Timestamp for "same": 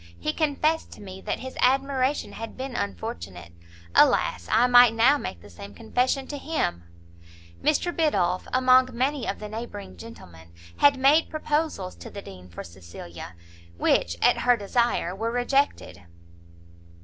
5.51-5.75